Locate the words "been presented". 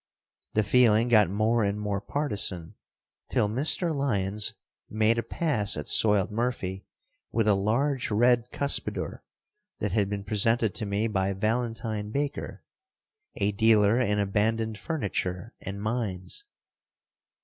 10.09-10.73